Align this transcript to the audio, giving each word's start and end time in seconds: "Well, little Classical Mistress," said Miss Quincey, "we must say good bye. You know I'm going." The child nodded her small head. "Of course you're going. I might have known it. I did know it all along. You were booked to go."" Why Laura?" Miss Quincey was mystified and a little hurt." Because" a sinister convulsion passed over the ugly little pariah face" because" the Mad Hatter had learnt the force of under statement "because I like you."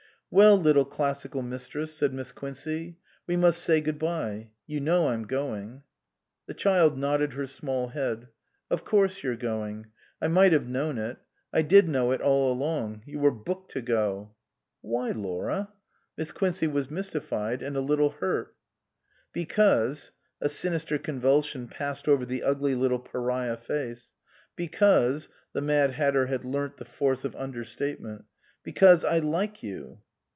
"Well, 0.41 0.57
little 0.57 0.85
Classical 0.85 1.41
Mistress," 1.41 1.93
said 1.93 2.13
Miss 2.13 2.31
Quincey, 2.31 2.97
"we 3.27 3.35
must 3.35 3.61
say 3.61 3.81
good 3.81 3.99
bye. 3.99 4.51
You 4.65 4.79
know 4.79 5.09
I'm 5.09 5.27
going." 5.27 5.83
The 6.45 6.53
child 6.53 6.97
nodded 6.97 7.33
her 7.33 7.45
small 7.45 7.89
head. 7.89 8.29
"Of 8.69 8.85
course 8.85 9.23
you're 9.23 9.35
going. 9.35 9.87
I 10.21 10.29
might 10.29 10.53
have 10.53 10.69
known 10.69 10.97
it. 10.97 11.17
I 11.51 11.63
did 11.63 11.89
know 11.89 12.11
it 12.13 12.21
all 12.21 12.49
along. 12.49 13.03
You 13.05 13.19
were 13.19 13.29
booked 13.31 13.71
to 13.71 13.81
go."" 13.81 14.33
Why 14.81 15.11
Laura?" 15.11 15.73
Miss 16.17 16.31
Quincey 16.31 16.65
was 16.65 16.89
mystified 16.89 17.61
and 17.61 17.75
a 17.75 17.81
little 17.81 18.11
hurt." 18.11 18.55
Because" 19.33 20.13
a 20.39 20.47
sinister 20.47 20.97
convulsion 20.97 21.67
passed 21.67 22.07
over 22.07 22.25
the 22.25 22.43
ugly 22.43 22.73
little 22.73 22.99
pariah 22.99 23.57
face" 23.57 24.13
because" 24.55 25.27
the 25.53 25.59
Mad 25.59 25.91
Hatter 25.91 26.27
had 26.27 26.45
learnt 26.45 26.77
the 26.77 26.85
force 26.85 27.25
of 27.25 27.35
under 27.35 27.65
statement 27.65 28.23
"because 28.63 29.03
I 29.03 29.17
like 29.19 29.61
you." 29.61 29.99